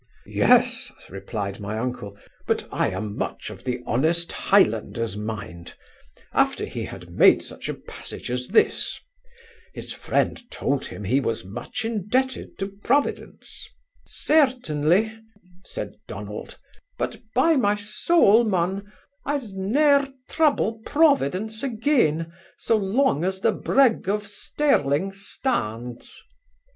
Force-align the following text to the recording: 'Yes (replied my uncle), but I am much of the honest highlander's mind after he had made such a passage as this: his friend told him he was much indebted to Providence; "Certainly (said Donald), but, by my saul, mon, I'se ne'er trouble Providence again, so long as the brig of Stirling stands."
'Yes 0.25 0.91
(replied 1.11 1.59
my 1.59 1.77
uncle), 1.77 2.17
but 2.47 2.67
I 2.71 2.89
am 2.89 3.15
much 3.15 3.51
of 3.51 3.63
the 3.65 3.81
honest 3.85 4.31
highlander's 4.31 5.15
mind 5.15 5.75
after 6.33 6.65
he 6.65 6.85
had 6.85 7.11
made 7.11 7.43
such 7.43 7.69
a 7.69 7.75
passage 7.75 8.31
as 8.31 8.47
this: 8.47 8.99
his 9.75 9.93
friend 9.93 10.41
told 10.49 10.87
him 10.87 11.03
he 11.03 11.19
was 11.19 11.45
much 11.45 11.85
indebted 11.85 12.57
to 12.57 12.67
Providence; 12.83 13.69
"Certainly 14.07 15.15
(said 15.65 15.93
Donald), 16.07 16.57
but, 16.97 17.21
by 17.35 17.55
my 17.55 17.75
saul, 17.75 18.43
mon, 18.43 18.91
I'se 19.23 19.51
ne'er 19.53 20.07
trouble 20.27 20.81
Providence 20.83 21.61
again, 21.61 22.33
so 22.57 22.75
long 22.75 23.23
as 23.23 23.41
the 23.41 23.51
brig 23.51 24.09
of 24.09 24.25
Stirling 24.25 25.11
stands." 25.11 26.23